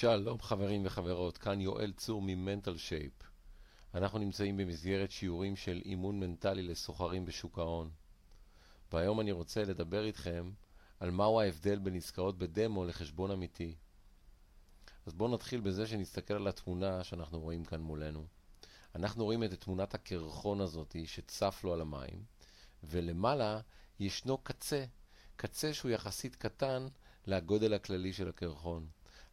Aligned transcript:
שלום 0.00 0.40
חברים 0.40 0.86
וחברות, 0.86 1.38
כאן 1.38 1.60
יואל 1.60 1.92
צור 1.92 2.22
ממנטל 2.22 2.76
שייפ. 2.76 3.12
אנחנו 3.94 4.18
נמצאים 4.18 4.56
במסגרת 4.56 5.10
שיעורים 5.10 5.56
של 5.56 5.82
אימון 5.84 6.20
מנטלי 6.20 6.62
לסוחרים 6.62 7.24
בשוק 7.24 7.58
ההון. 7.58 7.90
והיום 8.92 9.20
אני 9.20 9.32
רוצה 9.32 9.64
לדבר 9.64 10.04
איתכם 10.04 10.50
על 11.00 11.10
מהו 11.10 11.40
ההבדל 11.40 11.78
בין 11.78 11.96
עסקאות 11.96 12.38
בדמו 12.38 12.84
לחשבון 12.84 13.30
אמיתי. 13.30 13.74
אז 15.06 15.14
בואו 15.14 15.34
נתחיל 15.34 15.60
בזה 15.60 15.86
שנסתכל 15.86 16.34
על 16.34 16.48
התמונה 16.48 17.04
שאנחנו 17.04 17.40
רואים 17.40 17.64
כאן 17.64 17.80
מולנו. 17.80 18.26
אנחנו 18.94 19.24
רואים 19.24 19.44
את 19.44 19.52
תמונת 19.54 19.94
הקרחון 19.94 20.60
הזאת 20.60 20.96
שצף 21.04 21.60
לו 21.64 21.72
על 21.72 21.80
המים, 21.80 22.24
ולמעלה 22.84 23.60
ישנו 23.98 24.38
קצה, 24.38 24.84
קצה 25.36 25.74
שהוא 25.74 25.90
יחסית 25.90 26.36
קטן 26.36 26.86
לגודל 27.26 27.74
הכללי 27.74 28.12
של 28.12 28.28
הקרחון. 28.28 28.86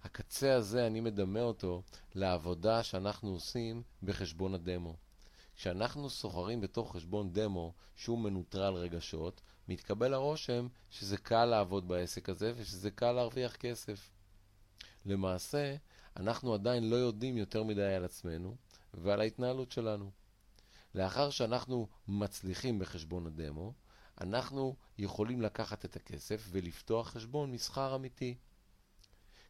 הקצה 0.08 0.56
הזה, 0.56 0.88
אני 0.88 1.00
מדמה 1.00 1.42
אותו 1.42 1.82
לעבודה 2.16 2.84
שאנחנו 2.84 3.30
עושים 3.30 3.84
בחשבון 4.04 4.54
הדמו. 4.54 4.96
כשאנחנו 5.56 6.10
סוחרים 6.10 6.62
בתוך 6.62 6.96
חשבון 6.96 7.34
דמו 7.34 7.74
שהוא 7.96 8.20
מנוטרל 8.20 8.74
רגשות, 8.74 9.42
מתקבל 9.68 10.14
הרושם 10.14 10.68
שזה 10.90 11.18
קל 11.18 11.46
לעבוד 11.46 11.88
בעסק 11.88 12.30
הזה 12.30 12.54
ושזה 12.56 12.92
קל 12.92 13.12
להרוויח 13.12 13.56
כסף. 13.56 14.10
למעשה, 15.06 15.76
אנחנו 16.18 16.54
עדיין 16.54 16.90
לא 16.90 16.96
יודעים 16.96 17.38
יותר 17.38 17.64
מדי 17.64 17.94
על 17.94 18.06
עצמנו 18.06 18.56
ועל 18.94 19.22
ההתנהלות 19.22 19.72
שלנו. 19.72 20.12
לאחר 20.96 21.30
שאנחנו 21.30 21.88
מצליחים 22.08 22.80
בחשבון 22.80 23.28
הדמו, 23.28 23.74
אנחנו 24.22 24.76
יכולים 24.98 25.42
לקחת 25.42 25.86
את 25.86 25.96
הכסף 25.96 26.48
ולפתוח 26.52 27.10
חשבון 27.10 27.52
מסחר 27.52 27.96
אמיתי. 27.96 28.36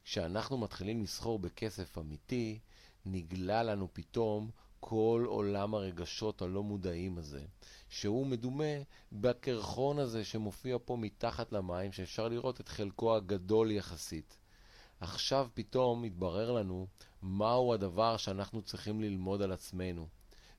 כשאנחנו 0.10 0.58
מתחילים 0.58 1.04
לסחור 1.04 1.40
בכסף 1.40 1.98
אמיתי, 1.98 2.60
נגלה 3.06 3.64
לנו 3.64 3.88
פתאום 3.94 4.50
כל 4.80 5.26
עולם 5.28 5.76
הרגשות 5.76 6.42
הלא 6.42 6.64
מודעים 6.64 7.18
הזה, 7.18 7.46
שהוא 7.90 8.28
מדומה 8.28 8.74
בקרחון 9.12 10.00
הזה 10.00 10.26
שמופיע 10.26 10.78
פה 10.86 10.96
מתחת 10.96 11.52
למים, 11.52 11.92
שאפשר 11.92 12.28
לראות 12.28 12.62
את 12.62 12.68
חלקו 12.68 13.16
הגדול 13.16 13.72
יחסית. 13.72 14.38
עכשיו 15.00 15.48
פתאום 15.54 16.02
מתברר 16.02 16.52
לנו 16.52 16.88
מהו 17.22 17.74
הדבר 17.74 18.18
שאנחנו 18.18 18.62
צריכים 18.62 19.02
ללמוד 19.02 19.42
על 19.42 19.52
עצמנו. 19.52 20.08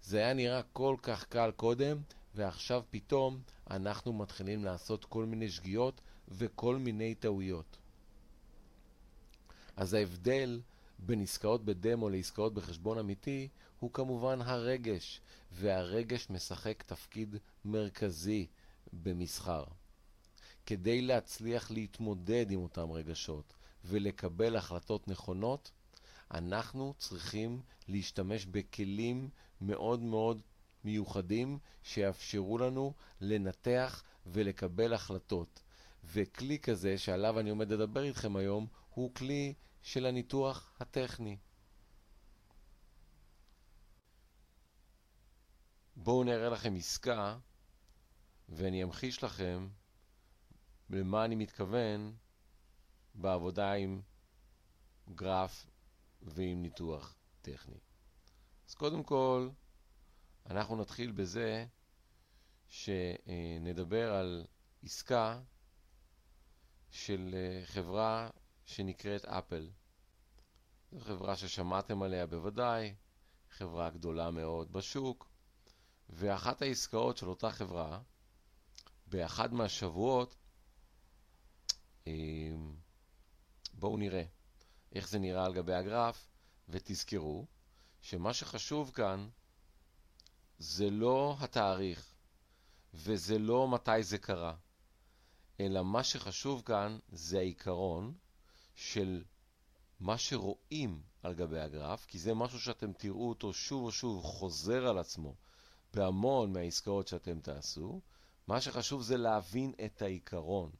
זה 0.02 0.18
היה 0.18 0.34
נראה 0.34 0.62
כל 0.62 0.96
כך 1.02 1.24
קל 1.24 1.50
קודם, 1.56 1.98
ועכשיו 2.34 2.82
פתאום 2.90 3.40
אנחנו 3.70 4.12
מתחילים 4.12 4.64
לעשות 4.64 5.04
כל 5.04 5.24
מיני 5.24 5.50
שגיאות 5.50 6.00
וכל 6.28 6.76
מיני 6.76 7.14
טעויות. 7.14 7.78
אז 9.78 9.94
ההבדל 9.94 10.60
בין 10.98 11.22
עסקאות 11.22 11.64
בדמו 11.64 12.08
לעסקאות 12.08 12.54
בחשבון 12.54 12.98
אמיתי 12.98 13.48
הוא 13.80 13.92
כמובן 13.92 14.40
הרגש, 14.42 15.20
והרגש 15.52 16.30
משחק 16.30 16.82
תפקיד 16.82 17.36
מרכזי 17.64 18.46
במסחר. 18.92 19.64
כדי 20.66 21.02
להצליח 21.02 21.70
להתמודד 21.70 22.50
עם 22.50 22.60
אותם 22.60 22.92
רגשות 22.92 23.54
ולקבל 23.84 24.56
החלטות 24.56 25.08
נכונות, 25.08 25.70
אנחנו 26.30 26.94
צריכים 26.98 27.60
להשתמש 27.88 28.46
בכלים 28.46 29.28
מאוד 29.60 30.00
מאוד 30.00 30.40
מיוחדים 30.84 31.58
שיאפשרו 31.82 32.58
לנו 32.58 32.92
לנתח 33.20 34.02
ולקבל 34.26 34.94
החלטות. 34.94 35.62
וכלי 36.04 36.58
כזה 36.58 36.98
שעליו 36.98 37.40
אני 37.40 37.50
עומד 37.50 37.72
לדבר 37.72 38.02
איתכם 38.02 38.36
היום 38.36 38.66
הוא 38.94 39.14
כלי 39.14 39.54
של 39.82 40.06
הניתוח 40.06 40.76
הטכני. 40.80 41.36
בואו 45.96 46.24
נראה 46.24 46.48
לכם 46.48 46.74
עסקה 46.76 47.38
ואני 48.48 48.82
אמחיש 48.82 49.24
לכם 49.24 49.68
למה 50.90 51.24
אני 51.24 51.34
מתכוון 51.34 52.16
בעבודה 53.14 53.72
עם 53.72 54.02
גרף 55.14 55.66
ועם 56.22 56.62
ניתוח 56.62 57.16
טכני. 57.42 57.78
אז 58.68 58.74
קודם 58.74 59.02
כל, 59.02 59.48
אנחנו 60.46 60.76
נתחיל 60.76 61.12
בזה 61.12 61.66
שנדבר 62.68 64.12
על 64.12 64.46
עסקה 64.82 65.40
של 66.90 67.34
אה, 67.34 67.66
חברה 67.66 68.30
שנקראת 68.68 69.24
אפל. 69.24 69.70
זו 70.92 71.00
חברה 71.00 71.36
ששמעתם 71.36 72.02
עליה 72.02 72.26
בוודאי, 72.26 72.94
חברה 73.50 73.90
גדולה 73.90 74.30
מאוד 74.30 74.72
בשוק, 74.72 75.30
ואחת 76.10 76.62
העסקאות 76.62 77.16
של 77.16 77.28
אותה 77.28 77.50
חברה, 77.50 78.00
באחד 79.06 79.52
מהשבועות, 79.52 80.36
אה, 82.06 82.12
בואו 83.74 83.96
נראה 83.96 84.24
איך 84.92 85.08
זה 85.08 85.18
נראה 85.18 85.44
על 85.44 85.54
גבי 85.54 85.74
הגרף, 85.74 86.28
ותזכרו 86.68 87.46
שמה 88.00 88.34
שחשוב 88.34 88.90
כאן 88.90 89.28
זה 90.58 90.90
לא 90.90 91.36
התאריך, 91.40 92.14
וזה 92.94 93.38
לא 93.38 93.68
מתי 93.68 94.02
זה 94.02 94.18
קרה, 94.18 94.56
אלא 95.60 95.84
מה 95.84 96.04
שחשוב 96.04 96.62
כאן 96.62 96.98
זה 97.08 97.38
העיקרון 97.38 98.14
של 98.78 99.24
מה 100.00 100.18
שרואים 100.18 101.02
על 101.22 101.34
גבי 101.34 101.60
הגרף, 101.60 102.04
כי 102.06 102.18
זה 102.18 102.34
משהו 102.34 102.60
שאתם 102.60 102.92
תראו 102.92 103.28
אותו 103.28 103.52
שוב 103.52 103.84
ושוב 103.84 104.22
חוזר 104.24 104.86
על 104.86 104.98
עצמו 104.98 105.34
בהמון 105.94 106.52
מהעסקאות 106.52 107.08
שאתם 107.08 107.40
תעשו. 107.40 108.00
מה 108.46 108.60
שחשוב 108.60 109.02
זה 109.02 109.16
להבין 109.16 109.72
את 109.84 110.02
העיקרון. 110.02 110.70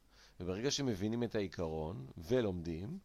וברגע 0.41 0.71
שמבינים 0.71 1.23
את 1.23 1.35
העיקרון 1.35 2.07
ולומדים, 2.17 2.99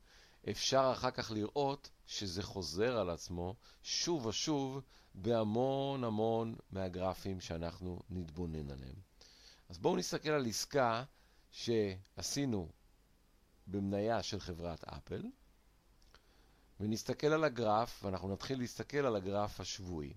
אפשר 0.50 0.92
אחר 0.94 1.12
כך 1.12 1.32
לראות 1.32 1.90
שזה 2.06 2.44
חוזר 2.44 2.98
על 2.98 3.09
עצמו 3.09 3.56
שוב 3.84 4.26
ושוב 4.26 4.82
בהמון 5.16 6.03
המון 6.03 6.56
מהגרפים 6.72 7.40
שאנחנו 7.40 8.00
נתבונן 8.09 8.72
עליהם. 8.72 8.96
אז 9.70 9.78
בואו 9.78 9.96
נסתכל 9.96 10.30
על 10.30 10.46
עסקה 10.46 11.03
שעשינו 11.52 12.70
במניה 13.68 14.24
של 14.24 14.40
חברת 14.40 14.84
אפל, 14.84 15.22
ונסתכל 16.79 17.28
על 17.28 17.44
הגרף, 17.44 18.03
ואנחנו 18.03 18.34
נתחיל 18.34 18.59
להסתכל 18.59 18.97
על 18.97 19.16
הגרף 19.16 19.59
השבועי. 19.59 20.13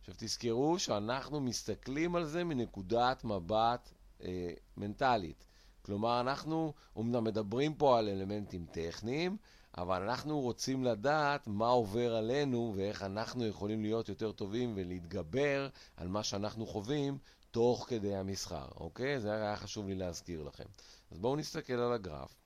עכשיו 0.00 0.14
תזכרו 0.18 0.78
שאנחנו 0.78 1.40
מסתכלים 1.40 2.16
על 2.16 2.24
זה 2.24 2.44
מנקודת 2.44 3.24
מבט 3.24 3.92
אה, 4.22 4.52
מנטלית. 4.76 5.44
כלומר, 5.82 6.20
אנחנו 6.20 6.72
אומנם 6.96 7.24
מדברים 7.24 7.74
פה 7.74 7.98
על 7.98 8.08
אלמנטים 8.08 8.66
טכניים, 8.72 9.36
אבל 9.78 10.02
אנחנו 10.02 10.40
רוצים 10.40 10.84
לדעת 10.84 11.46
מה 11.46 11.68
עובר 11.68 12.16
עלינו 12.16 12.72
ואיך 12.76 13.02
אנחנו 13.02 13.46
יכולים 13.46 13.82
להיות 13.82 14.08
יותר 14.08 14.32
טובים 14.32 14.72
ולהתגבר 14.76 15.68
על 15.96 16.08
מה 16.08 16.22
שאנחנו 16.22 16.66
חווים 16.66 17.18
תוך 17.50 17.86
כדי 17.88 18.16
המסחר, 18.16 18.68
אוקיי? 18.76 19.20
זה 19.20 19.32
היה 19.32 19.56
חשוב 19.56 19.88
לי 19.88 19.94
להזכיר 19.94 20.42
לכם. 20.42 20.64
אז 21.10 21.18
בואו 21.18 21.36
נסתכל 21.36 21.72
על 21.72 21.92
הגרף, 21.92 22.41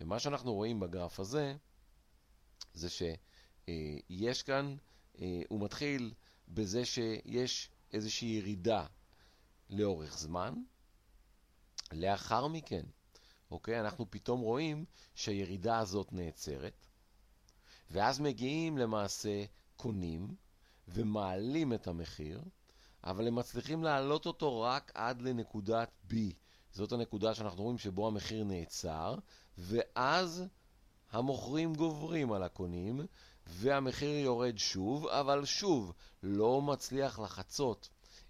ומה 0.00 0.18
שאנחנו 0.18 0.54
רואים 0.54 0.80
בגרף 0.80 1.20
הזה, 1.20 1.56
זה 2.74 2.88
שיש 2.90 4.42
כאן, 4.42 4.76
אה, 5.20 5.42
הוא 5.48 5.60
מתחיל 5.60 6.14
בזה 6.48 6.84
שיש 6.84 7.70
איזושהי 7.92 8.28
ירידה 8.28 8.86
לאורך 9.70 10.18
זמן. 10.18 10.54
לאחר 11.92 12.46
מכן, 12.46 12.86
אוקיי, 13.50 13.80
אנחנו 13.80 14.10
פתאום 14.10 14.40
רואים 14.40 14.84
שהירידה 15.14 15.78
הזאת 15.78 16.12
נעצרת, 16.12 16.86
ואז 17.90 18.20
מגיעים 18.20 18.78
למעשה 18.78 19.44
קונים 19.76 20.34
ומעלים 20.88 21.72
את 21.72 21.86
המחיר, 21.86 22.42
אבל 23.04 23.26
הם 23.26 23.34
מצליחים 23.34 23.84
להעלות 23.84 24.26
אותו 24.26 24.60
רק 24.60 24.92
עד 24.94 25.22
לנקודת 25.22 25.90
B. 26.10 26.14
זאת 26.72 26.92
הנקודה 26.92 27.34
שאנחנו 27.34 27.62
רואים 27.62 27.78
שבו 27.78 28.06
המחיר 28.06 28.44
נעצר, 28.44 29.14
ואז 29.58 30.44
המוכרים 31.10 31.74
גוברים 31.74 32.32
על 32.32 32.42
הקונים, 32.42 33.00
והמחיר 33.46 34.18
יורד 34.18 34.58
שוב, 34.58 35.06
אבל 35.06 35.44
שוב, 35.44 35.92
לא 36.22 36.62
מצליח 36.62 37.18
לחצות 37.18 37.88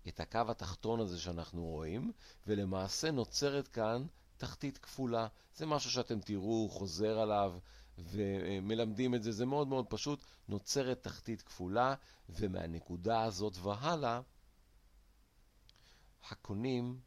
את 0.08 0.20
הקו 0.20 0.40
התחתון 0.48 1.00
הזה 1.00 1.20
שאנחנו 1.20 1.64
רואים, 1.64 2.12
ולמעשה 2.46 3.10
נוצרת 3.10 3.68
כאן 3.68 4.06
תחתית 4.36 4.78
כפולה. 4.78 5.26
זה 5.56 5.66
משהו 5.66 5.90
שאתם 5.90 6.20
תראו, 6.20 6.68
חוזר 6.70 7.18
עליו, 7.18 7.58
ומלמדים 7.98 9.14
את 9.14 9.22
זה, 9.22 9.32
זה 9.32 9.46
מאוד 9.46 9.68
מאוד 9.68 9.86
פשוט. 9.88 10.24
נוצרת 10.48 11.02
תחתית 11.02 11.42
כפולה, 11.42 11.94
ומהנקודה 12.28 13.22
הזאת 13.22 13.56
והלאה, 13.62 14.20
הקונים 16.30 17.00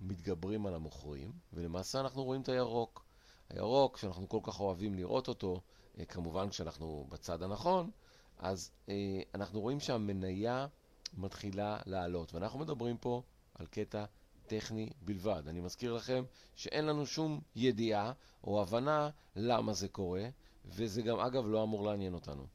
מתגברים 0.00 0.66
על 0.66 0.74
המוכרים, 0.74 1.32
ולמעשה 1.52 2.00
אנחנו 2.00 2.24
רואים 2.24 2.42
את 2.42 2.48
הירוק. 2.48 3.04
הירוק, 3.52 3.96
שאנחנו 3.96 4.28
כל 4.28 4.40
כך 4.42 4.60
אוהבים 4.60 4.94
לראות 4.94 5.28
אותו, 5.28 5.60
אה, 5.98 6.04
כמובן 6.04 6.48
כשאנחנו 6.48 7.06
בצד 7.08 7.42
הנכון, 7.42 7.90
אז 8.38 8.70
אה, 8.88 9.20
אנחנו 9.34 9.60
רואים 9.60 9.80
שהמניה 9.80 10.66
מתחילה 11.16 11.78
לעלות. 11.86 12.34
ואנחנו 12.34 12.58
מדברים 12.58 12.96
פה 12.96 13.22
על 13.54 13.66
קטע 13.66 14.04
טכני 14.46 14.90
בלבד. 15.02 15.42
אני 15.48 15.60
מזכיר 15.60 15.92
לכם 15.92 16.24
שאין 16.56 16.86
לנו 16.86 17.06
שום 17.06 17.40
ידיעה 17.56 18.12
או 18.44 18.62
הבנה 18.62 19.10
למה 19.36 19.72
זה 19.72 19.88
קורה, 19.88 20.28
וזה 20.64 21.02
גם 21.02 21.20
אגב 21.20 21.46
לא 21.46 21.62
אמור 21.62 21.86
לעניין 21.86 22.14
אותנו. 22.14 22.46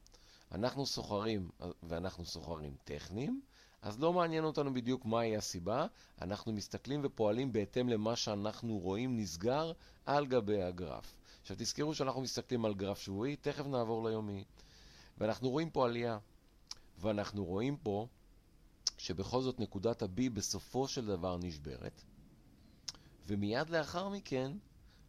אנחנו 0.52 0.86
סוחרים, 0.86 1.50
ואנחנו 1.82 2.24
סוחרים 2.24 2.76
טכניים, 2.84 3.40
אז 3.88 4.00
לא 4.00 4.12
מעניין 4.12 4.44
אותנו 4.44 4.74
בדיוק 4.74 5.04
מהי 5.04 5.36
הסיבה, 5.36 5.86
אנחנו 6.22 6.52
מסתכלים 6.52 7.00
ופועלים 7.04 7.52
בהתאם 7.52 7.88
למה 7.88 8.16
שאנחנו 8.16 8.78
רואים 8.78 9.16
נסגר 9.16 9.72
על 10.06 10.26
גבי 10.26 10.62
הגרף. 10.62 11.14
עכשיו 11.40 11.56
תזכרו 11.58 11.94
שאנחנו 11.94 12.20
מסתכלים 12.20 12.64
על 12.64 12.74
גרף 12.74 12.98
שבועי, 12.98 13.36
תכף 13.36 13.66
נעבור 13.66 14.08
ליומי. 14.08 14.44
ואנחנו 15.18 15.50
רואים 15.50 15.70
פה 15.70 15.86
עלייה, 15.86 16.18
ואנחנו 16.98 17.44
רואים 17.44 17.76
פה 17.76 18.06
שבכל 18.98 19.42
זאת 19.42 19.60
נקודת 19.60 20.02
ה-B 20.02 20.30
בסופו 20.32 20.88
של 20.88 21.06
דבר 21.06 21.38
נשברת, 21.38 22.02
ומיד 23.26 23.70
לאחר 23.70 24.08
מכן, 24.08 24.52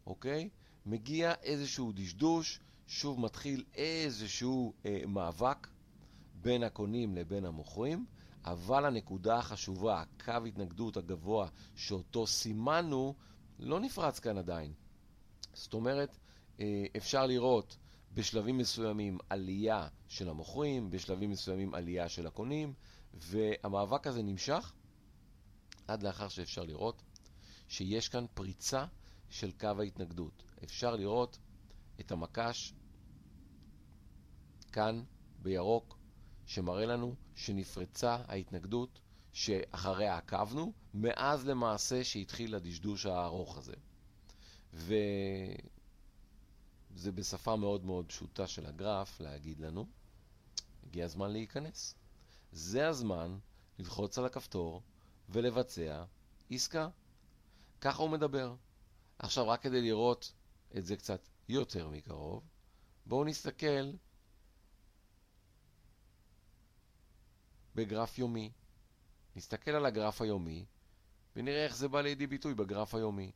אוקיי, 0.05 0.49
מגיע 0.85 1.33
איזשהו 1.43 1.91
דשדוש, 1.91 2.59
שוב 2.87 3.19
מתחיל 3.19 3.63
איזשהו 3.75 4.73
אה, 4.85 5.01
מאבק 5.07 5.67
בין 6.41 6.63
הקונים 6.63 7.15
לבין 7.15 7.45
המוכרים, 7.45 8.05
אבל 8.45 8.86
הנקודה 8.86 9.38
החשובה, 9.38 10.01
הקו 10.01 10.45
התנגדות 10.47 10.97
הגבוה 10.97 11.50
שאותו 11.75 12.27
סימנו, 12.27 13.15
לא 13.59 13.80
נפרץ 13.80 14.19
כאן 14.19 14.38
עדיין. 14.38 14.74
זאת 15.53 15.74
אומרת, 15.74 16.18
אה, 16.59 16.86
אפשר 16.97 17.25
לראות 17.25 17.77
בשלבים 18.13 18.57
מסוימים 18.57 19.18
עלייה 19.30 19.88
של 20.07 20.30
המוכרים, 20.30 20.89
בשלבים 20.89 21.30
מסוימים 21.30 21.74
עלייה 21.74 22.09
של 22.09 22.27
הקונים, 22.27 22.74
והמאבק 23.13 24.07
הזה 24.07 24.24
נמשך 24.24 24.74
עד 25.88 26.03
לאחר 26.03 26.27
שאפשר 26.27 26.63
לראות 26.63 27.01
שיש 27.68 28.09
כאן 28.09 28.25
פריצה 28.33 28.86
של 29.30 29.51
קו 29.51 29.68
ההתנגדות. 29.80 30.44
אפשר 30.63 30.95
לראות 30.95 31.38
את 32.00 32.12
המקש 32.12 32.74
כאן 34.71 35.03
בירוק, 35.41 35.97
שמראה 36.45 36.86
לנו 36.86 37.15
שנפרצה 37.39 38.18
ההתנגדות 38.27 39.00
שאחריה 39.33 40.18
עקבנו, 40.18 40.74
מאז 40.94 41.45
למעשה 41.45 42.03
שהתחיל 42.03 42.56
הדשדוש 42.56 43.06
הארוך 43.06 43.57
הזה. 43.57 43.74
וזה 44.74 45.01
בשפה 47.12 47.56
מאוד 47.56 47.86
מאוד 47.86 48.06
פשוטה 48.06 48.47
של 48.47 48.65
הגרף 48.65 49.19
להגיד 49.19 49.59
לנו, 49.59 49.88
הגיע 50.88 51.06
הזמן 51.06 51.31
להיכנס. 51.31 51.95
זה 52.51 52.88
הזמן 52.88 53.38
ללחוץ 53.80 54.18
על 54.18 54.25
הכפתור 54.25 54.81
ולבצע 55.30 56.03
עסקה. 56.50 56.89
ככה 57.81 58.03
הוא 58.03 58.09
מדבר. 58.09 58.56
עכשיו, 59.19 59.47
רק 59.47 59.62
כדי 59.62 59.81
לראות 59.81 60.33
את 60.77 60.86
זה 60.86 60.95
קצת 60.95 61.27
יותר 61.50 61.89
מקרוב, 61.89 62.44
בואו 63.06 63.24
נסתכל 63.24 63.91
בגרף 67.75 68.19
יומי. 68.19 68.51
נסתכל 69.36 69.71
על 69.71 69.86
הגרף 69.86 70.21
היומי 70.21 70.66
ונראה 71.36 71.63
איך 71.63 71.75
זה 71.75 71.88
בא 71.88 72.01
לידי 72.01 72.27
ביטוי 72.27 72.54
בגרף 72.54 72.95
היומי. 72.95 73.31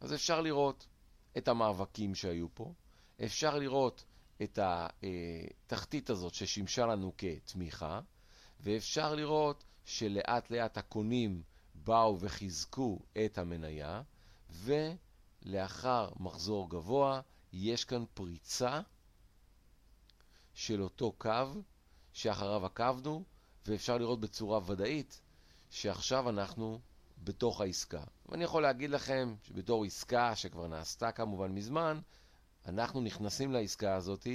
אז 0.00 0.14
אפשר 0.14 0.40
לראות 0.40 0.86
את 1.38 1.48
המאבקים 1.48 2.14
שהיו 2.14 2.54
פה, 2.54 2.72
אפשר 3.24 3.58
לראות 3.58 4.04
את 4.42 4.58
התחתית 4.62 6.10
הזאת 6.10 6.34
ששימשה 6.34 6.86
לנו 6.86 7.12
כתמיכה, 7.18 8.00
ואפשר 8.60 9.14
לראות 9.14 9.64
שלאט 9.84 10.50
לאט 10.50 10.78
הקונים 10.78 11.42
באו 11.74 12.20
וחיזקו 12.20 12.98
את 13.24 13.38
המניה, 13.38 14.02
ולאחר 14.50 16.10
מחזור 16.20 16.70
גבוה 16.70 17.20
יש 17.52 17.84
כאן 17.84 18.04
פריצה 18.14 18.80
של 20.54 20.82
אותו 20.82 21.12
קו 21.12 21.62
שאחריו 22.12 22.66
עקבנו, 22.66 23.24
ואפשר 23.66 23.98
לראות 23.98 24.20
בצורה 24.20 24.60
ודאית 24.66 25.20
שעכשיו 25.70 26.28
אנחנו 26.28 26.80
בתוך 27.24 27.60
העסקה. 27.60 28.04
ואני 28.28 28.44
יכול 28.44 28.62
להגיד 28.62 28.90
לכם 28.90 29.34
שבתור 29.42 29.84
עסקה 29.84 30.36
שכבר 30.36 30.66
נעשתה 30.66 31.12
כמובן 31.12 31.52
מזמן, 31.52 32.00
אנחנו 32.66 33.00
נכנסים 33.00 33.52
לעסקה 33.52 33.94
הזאת 33.94 34.26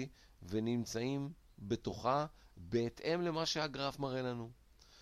ונמצאים 0.43 1.33
בתוכה 1.59 2.25
בהתאם 2.57 3.21
למה 3.21 3.45
שהגרף 3.45 3.99
מראה 3.99 4.21
לנו. 4.21 4.51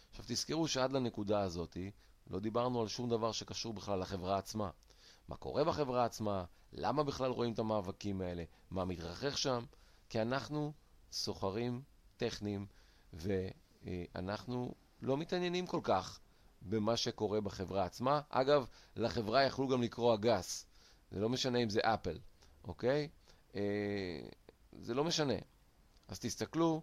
עכשיו 0.09 0.25
תזכרו 0.27 0.67
שעד 0.67 0.91
לנקודה 0.91 1.41
הזאת 1.41 1.77
לא 2.27 2.39
דיברנו 2.39 2.81
על 2.81 2.87
שום 2.87 3.09
דבר 3.09 3.31
שקשור 3.31 3.73
בכלל 3.73 3.99
לחברה 3.99 4.37
עצמה. 4.37 4.69
מה 5.27 5.35
קורה 5.35 5.63
בחברה 5.63 6.05
עצמה, 6.05 6.43
למה 6.73 7.03
בכלל 7.03 7.31
רואים 7.31 7.53
את 7.53 7.59
המאבקים 7.59 8.21
האלה, 8.21 8.43
מה 8.71 8.85
מתרחש 8.85 9.43
שם, 9.43 9.65
כי 10.09 10.21
אנחנו 10.21 10.73
סוחרים 11.11 11.81
טכניים 12.21 12.65
ואנחנו 13.13 14.73
לא 15.01 15.17
מתעניינים 15.17 15.67
כל 15.67 15.79
כך 15.83 16.19
במה 16.61 16.97
שקורה 16.97 17.41
בחברה 17.41 17.85
עצמה. 17.85 18.21
אגב, 18.29 18.67
לחברה 18.95 19.43
יכלו 19.43 19.67
גם 19.67 19.81
לקרוא 19.81 20.13
הגס, 20.13 20.65
זה 21.11 21.19
לא 21.19 21.29
משנה 21.29 21.59
אם 21.59 21.69
זה 21.69 21.79
אפל, 21.83 22.19
אוקיי? 22.63 23.09
אה, 23.55 23.61
זה 24.71 24.93
לא 24.93 25.03
משנה. 25.03 25.33
אז 26.07 26.19
תסתכלו, 26.19 26.81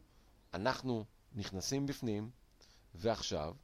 אנחנו 0.55 1.05
נכנסים 1.35 1.87
בפנים, 1.87 2.31
ועכשיו 2.95 3.55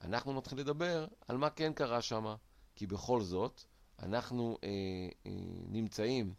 אנחנו 0.00 0.32
נתחיל 0.32 0.58
לדבר 0.58 1.06
על 1.28 1.36
מה 1.36 1.50
כן 1.50 1.72
קרה 1.72 2.02
שם, 2.02 2.34
כי 2.74 2.86
בכל 2.86 3.22
זאת 3.22 3.62
אנחנו 3.98 4.58
אה, 4.64 4.68
אה, 5.26 5.32
נמצאים 5.68 6.34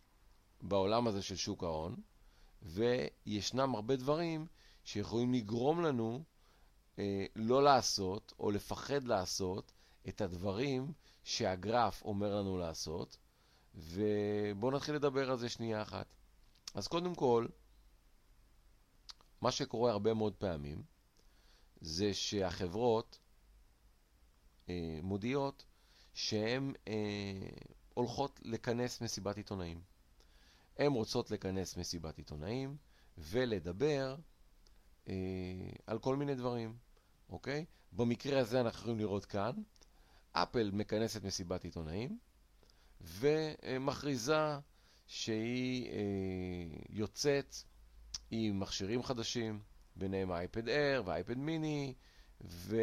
בעולם 0.61 1.07
הזה 1.07 1.21
של 1.21 1.35
שוק 1.35 1.63
ההון, 1.63 1.95
וישנם 2.63 3.75
הרבה 3.75 3.95
דברים 3.95 4.47
שיכולים 4.83 5.33
לגרום 5.33 5.81
לנו 5.81 6.23
אה, 6.99 7.25
לא 7.35 7.63
לעשות, 7.63 8.33
או 8.39 8.51
לפחד 8.51 9.03
לעשות, 9.03 9.71
את 10.07 10.21
הדברים 10.21 10.93
שהגרף 11.23 12.01
אומר 12.01 12.35
לנו 12.35 12.57
לעשות, 12.57 13.17
ובואו 13.75 14.71
נתחיל 14.71 14.95
לדבר 14.95 15.31
על 15.31 15.37
זה 15.37 15.49
שנייה 15.49 15.81
אחת. 15.81 16.13
אז 16.73 16.87
קודם 16.87 17.15
כל, 17.15 17.47
מה 19.41 19.51
שקורה 19.51 19.91
הרבה 19.91 20.13
מאוד 20.13 20.35
פעמים, 20.35 20.83
זה 21.81 22.13
שהחברות 22.13 23.19
אה, 24.69 24.99
מודיעות 25.03 25.65
שהן 26.13 26.73
אה, 26.87 26.93
הולכות 27.93 28.39
לכנס 28.43 29.01
מסיבת 29.01 29.37
עיתונאים. 29.37 29.81
הן 30.77 30.91
רוצות 30.91 31.31
לכנס 31.31 31.77
מסיבת 31.77 32.17
עיתונאים 32.17 32.77
ולדבר 33.17 34.15
אה, 35.07 35.13
על 35.87 35.99
כל 35.99 36.15
מיני 36.15 36.35
דברים, 36.35 36.77
אוקיי? 37.29 37.65
במקרה 37.91 38.39
הזה 38.39 38.61
אנחנו 38.61 38.79
יכולים 38.79 38.99
לראות 38.99 39.25
כאן, 39.25 39.51
אפל 40.31 40.71
מכנסת 40.73 41.23
מסיבת 41.23 41.63
עיתונאים, 41.63 42.17
ומכריזה 43.01 44.57
שהיא 45.05 45.89
אה, 45.91 45.95
יוצאת 46.89 47.55
עם 48.31 48.59
מכשירים 48.59 49.03
חדשים, 49.03 49.59
ביניהם 49.95 50.31
האייפד 50.31 50.67
אייר 50.69 51.03
והאייפד 51.05 51.37
מיני, 51.37 51.93
והם 52.41 52.75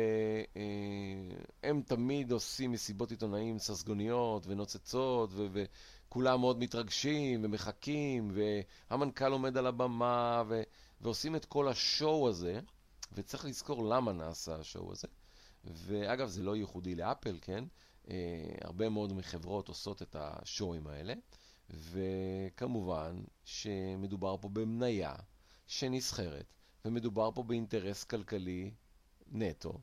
תמיד 1.86 2.32
עושים 2.32 2.72
מסיבות 2.72 3.10
עיתונאים 3.10 3.58
ססגוניות 3.58 4.46
ונוצצות, 4.46 5.30
ו- 5.32 5.64
וכולם 6.10 6.40
מאוד 6.40 6.58
מתרגשים 6.58 7.44
ומחכים, 7.44 8.32
והמנכ"ל 8.90 9.32
עומד 9.32 9.56
על 9.56 9.66
הבמה, 9.66 10.42
ו- 10.48 10.62
ועושים 11.00 11.36
את 11.36 11.44
כל 11.44 11.68
השואו 11.68 12.28
הזה, 12.28 12.60
וצריך 13.12 13.44
לזכור 13.44 13.84
למה 13.84 14.12
נעשה 14.12 14.54
השואו 14.54 14.92
הזה. 14.92 15.08
ואגב, 15.64 16.28
זה 16.28 16.42
לא 16.42 16.56
ייחודי 16.56 16.94
לאפל, 16.94 17.38
כן? 17.42 17.64
אה, 18.08 18.14
הרבה 18.60 18.88
מאוד 18.88 19.12
מחברות 19.12 19.68
עושות 19.68 20.02
את 20.02 20.16
השואים 20.18 20.86
האלה, 20.86 21.14
וכמובן 21.70 23.22
שמדובר 23.44 24.36
פה 24.40 24.48
במניה 24.48 25.14
שנסחרת, 25.66 26.54
ומדובר 26.84 27.30
פה 27.34 27.42
באינטרס 27.42 28.04
כלכלי 28.04 28.70
נטו, 29.26 29.80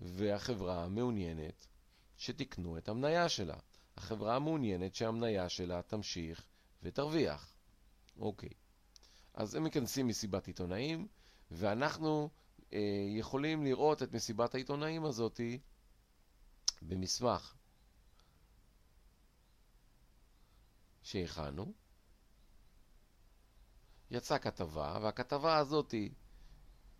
והחברה 0.00 0.88
מעוניינת 0.88 1.66
שתקנו 2.16 2.78
את 2.78 2.88
המניה 2.88 3.28
שלה. 3.28 3.56
החברה 3.98 4.38
מעוניינת 4.38 4.94
שהמניה 4.94 5.48
שלה 5.48 5.82
תמשיך 5.82 6.46
ותרוויח. 6.82 7.54
אוקיי. 8.18 8.50
אז 9.34 9.54
הם 9.54 9.64
מכנסים 9.64 10.06
מסיבת 10.06 10.46
עיתונאים, 10.46 11.06
ואנחנו 11.50 12.30
אה, 12.72 12.78
יכולים 13.08 13.64
לראות 13.64 14.02
את 14.02 14.12
מסיבת 14.12 14.54
העיתונאים 14.54 15.04
הזאתי 15.04 15.58
במסמך 16.82 17.54
שהכנו. 21.02 21.72
יצאה 24.10 24.38
כתבה, 24.38 24.98
והכתבה 25.02 25.56
הזאת, 25.56 25.94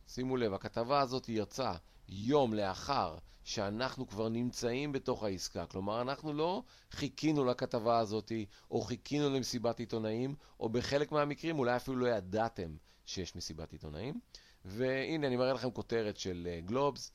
שימו 0.09 0.37
לב, 0.37 0.52
הכתבה 0.52 1.00
הזאת 1.00 1.28
יצאה 1.28 1.76
יום 2.09 2.55
לאחר 2.55 3.19
שאנחנו 3.45 4.09
כבר 4.09 4.29
נמצאים 4.29 4.93
בתוך 4.93 5.23
העסקה. 5.25 5.67
כלומר, 5.67 6.00
אנחנו 6.00 6.33
לא 6.33 6.62
חיכינו 6.91 7.45
לכתבה 7.45 7.99
הזאת, 7.99 8.33
או 8.71 8.81
חיכינו 8.81 9.31
למסיבת 9.31 9.79
עיתונאים, 9.79 10.35
או 10.61 10.69
בחלק 10.69 11.12
מהמקרים 11.12 11.59
אולי 11.59 11.77
אפילו 11.77 11.97
לא 11.97 12.07
ידעתם 12.07 12.77
שיש 13.07 13.37
מסיבת 13.37 13.73
עיתונאים. 13.73 14.21
והנה, 14.65 15.27
אני 15.27 15.37
מראה 15.37 15.53
לכם 15.53 15.71
כותרת 15.71 16.17
של 16.17 16.49
גלובס. 16.65 17.12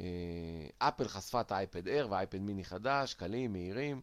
אה, 0.00 0.04
אפל 0.78 1.08
חשפה 1.08 1.40
את 1.40 1.52
האייפד 1.52 1.88
אייר 1.88 2.10
והאייפד 2.10 2.38
מיני 2.38 2.64
חדש, 2.64 3.14
קלים, 3.14 3.52
מהירים, 3.52 4.00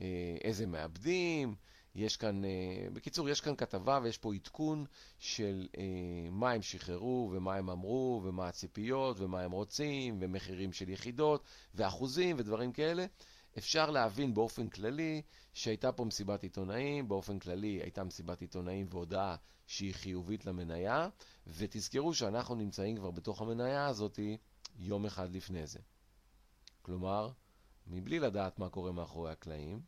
אה, 0.00 0.36
איזה 0.44 0.66
מעבדים. 0.66 1.54
יש 1.94 2.16
כאן, 2.16 2.44
אה, 2.44 2.50
בקיצור, 2.92 3.28
יש 3.28 3.40
כאן 3.40 3.56
כתבה 3.56 4.00
ויש 4.02 4.18
פה 4.18 4.34
עדכון 4.34 4.84
של 5.18 5.68
מה 6.30 6.50
הם 6.50 6.62
שחררו 6.62 7.30
ומה 7.32 7.54
הם 7.54 7.70
אמרו 7.70 8.22
ומה 8.24 8.48
הציפיות 8.48 9.20
ומה 9.20 9.40
הם 9.40 9.52
רוצים 9.52 10.18
ומחירים 10.20 10.72
של 10.72 10.88
יחידות 10.88 11.44
ואחוזים 11.74 12.36
ודברים 12.38 12.72
כאלה. 12.72 13.06
אפשר 13.58 13.90
להבין 13.90 14.34
באופן 14.34 14.68
כללי 14.68 15.22
שהייתה 15.52 15.92
פה 15.92 16.04
מסיבת 16.04 16.42
עיתונאים, 16.42 17.08
באופן 17.08 17.38
כללי 17.38 17.82
הייתה 17.82 18.04
מסיבת 18.04 18.40
עיתונאים 18.40 18.86
והודעה 18.90 19.36
שהיא 19.66 19.94
חיובית 19.94 20.46
למניה, 20.46 21.08
ותזכרו 21.46 22.14
שאנחנו 22.14 22.54
נמצאים 22.54 22.96
כבר 22.96 23.10
בתוך 23.10 23.42
המניה 23.42 23.86
הזאת 23.86 24.18
יום 24.78 25.06
אחד 25.06 25.30
לפני 25.32 25.66
זה. 25.66 25.78
כלומר, 26.82 27.30
מבלי 27.86 28.18
לדעת 28.18 28.58
מה 28.58 28.68
קורה 28.68 28.92
מאחורי 28.92 29.32
הקלעים, 29.32 29.80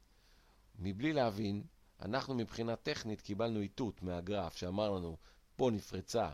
מבלי 0.78 1.12
להבין, 1.12 1.64
אנחנו 2.04 2.34
מבחינה 2.34 2.76
טכנית 2.76 3.20
קיבלנו 3.20 3.60
איתות 3.60 4.02
מהגרף 4.02 4.56
שאמר 4.56 4.90
לנו, 4.90 5.16
פה 5.56 5.70
נפרצה 5.70 6.30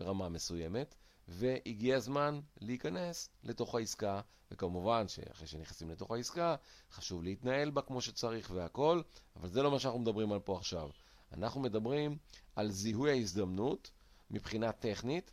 רמה 0.00 0.28
מסוימת, 0.28 0.94
והגיע 1.28 1.96
הזמן 1.96 2.40
להיכנס 2.60 3.28
לתוך 3.42 3.74
העסקה, 3.74 4.20
וכמובן 4.50 5.08
שאחרי 5.08 5.46
שנכנסים 5.46 5.90
לתוך 5.90 6.10
העסקה, 6.10 6.56
חשוב 6.90 7.22
להתנהל 7.22 7.70
בה 7.70 7.82
כמו 7.82 8.00
שצריך 8.00 8.50
והכל, 8.54 9.02
אבל 9.36 9.48
זה 9.48 9.62
לא 9.62 9.70
מה 9.70 9.78
שאנחנו 9.78 10.00
מדברים 10.00 10.32
על 10.32 10.38
פה 10.40 10.56
עכשיו. 10.58 10.90
אנחנו 11.32 11.60
מדברים 11.60 12.18
על 12.56 12.70
זיהוי 12.70 13.10
ההזדמנות 13.10 13.90
מבחינה 14.30 14.72
טכנית, 14.72 15.30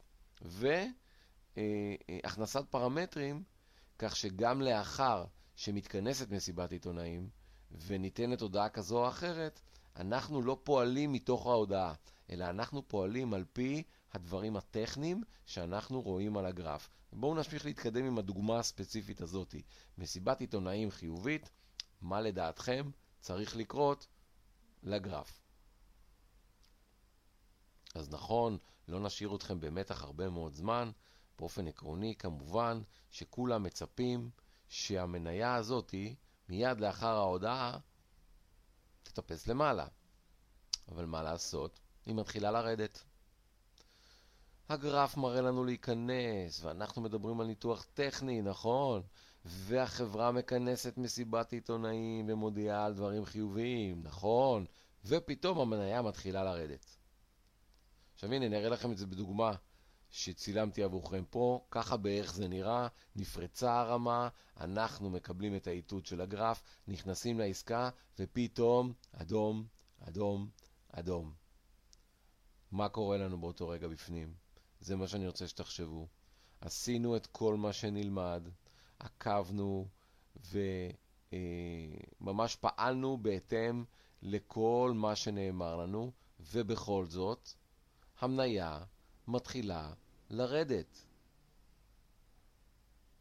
והכנסת 1.56 2.66
פרמטרים, 2.70 3.44
כך 4.00 4.16
שגם 4.16 4.62
לאחר 4.62 5.26
שמתכנסת 5.56 6.30
מסיבת 6.30 6.72
עיתונאים, 6.72 7.30
וניתנת 7.72 8.42
הודעה 8.42 8.70
כזו 8.70 9.04
או 9.04 9.08
אחרת, 9.08 9.60
אנחנו 9.96 10.42
לא 10.42 10.60
פועלים 10.64 11.14
מתוך 11.14 11.48
ההודעה, 11.48 11.94
אלא 12.30 12.50
אנחנו 12.50 12.88
פועלים 12.88 13.34
על 13.34 13.46
פי 13.54 13.84
הדברים 14.14 14.58
הטכניים 14.58 15.24
שאנחנו 15.46 16.02
רואים 16.02 16.38
על 16.38 16.46
הגרף. 16.46 16.90
בואו 17.14 17.36
נמשיך 17.36 17.66
להתקדם 17.66 18.06
עם 18.06 18.18
הדוגמה 18.18 18.60
הספציפית 18.60 19.22
הזאת. 19.22 19.56
מסיבת 19.98 20.42
עיתונאים 20.42 20.92
חיובית, 20.92 21.50
מה 22.02 22.22
לדעתכם 22.22 22.90
צריך 23.20 23.56
לקרות 23.56 24.08
לגרף? 24.84 25.42
אז 27.96 28.10
נכון, 28.10 28.58
לא 28.88 29.00
נשאיר 29.00 29.36
אתכם 29.36 29.60
במתח 29.60 30.04
הרבה 30.04 30.30
מאוד 30.30 30.54
זמן. 30.54 30.92
באופן 31.40 31.68
עקרוני, 31.68 32.16
כמובן, 32.16 32.82
שכולם 33.12 33.64
מצפים 33.64 34.30
שהמניה 34.70 35.56
הזאת, 35.56 35.96
מיד 36.50 36.80
לאחר 36.80 37.16
ההודעה, 37.16 37.78
תטפס 39.04 39.48
למעלה. 39.48 39.88
אבל 40.92 41.06
מה 41.06 41.24
לעשות? 41.24 41.80
היא 42.06 42.16
מתחילה 42.16 42.52
לרדת. 42.52 43.04
הגרף 44.70 45.18
מראה 45.18 45.42
לנו 45.42 45.66
להיכנס, 45.66 46.64
ואנחנו 46.64 47.02
מדברים 47.02 47.40
על 47.42 47.48
ניתוח 47.48 47.86
טכני, 47.94 48.42
נכון? 48.42 49.02
והחברה 49.46 50.32
מכנסת 50.32 50.98
מסיבת 50.98 51.52
עיתונאים 51.52 52.30
ומודיעה 52.30 52.86
על 52.86 52.94
דברים 52.94 53.26
חיוביים, 53.26 54.04
נכון? 54.04 54.66
ופתאום 55.06 55.60
המניה 55.60 56.02
מתחילה 56.02 56.44
לרדת. 56.44 56.96
עכשיו 58.14 58.34
הנה, 58.34 58.46
אני 58.46 58.58
אראה 58.58 58.70
לכם 58.70 58.92
את 58.92 58.98
זה 58.98 59.08
בדוגמה 59.08 59.54
שצילמתי 60.10 60.84
עבורכם 60.84 61.24
פה, 61.30 61.66
ככה 61.72 61.98
בערך 61.98 62.34
זה 62.34 62.48
נראה, 62.48 62.88
נפרצה 63.16 63.80
הרמה, 63.80 64.30
אנחנו 64.60 65.10
מקבלים 65.10 65.56
את 65.56 65.68
האיתות 65.68 66.06
של 66.06 66.22
הגרף, 66.22 66.64
נכנסים 66.88 67.40
לעסקה, 67.40 67.90
ופתאום 68.20 68.94
אדום, 69.12 69.68
אדום, 70.00 70.50
אדום. 70.92 71.34
מה 72.72 72.90
קורה 72.90 73.18
לנו 73.18 73.38
באותו 73.38 73.68
רגע 73.68 73.88
בפנים? 73.88 74.34
זה 74.80 74.96
מה 74.96 75.08
שאני 75.08 75.28
רוצה 75.28 75.48
שתחשבו. 75.48 76.08
עשינו 76.62 77.16
את 77.16 77.28
כל 77.28 77.56
מה 77.56 77.74
שנלמד, 77.74 78.50
עקבנו 79.00 79.88
וממש 81.32 82.56
אה, 82.56 82.62
פעלנו 82.62 83.18
בהתאם 83.18 83.84
לכל 84.22 84.92
מה 84.96 85.16
שנאמר 85.16 85.76
לנו, 85.76 86.12
ובכל 86.40 87.06
זאת, 87.06 87.50
המניה 88.20 88.84
מתחילה 89.28 89.94
לרדת. 90.30 91.06